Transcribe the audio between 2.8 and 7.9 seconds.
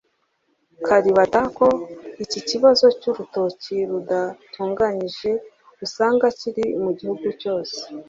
cy’urutoki rudatunganyije usanga kiri mu gihugu cyose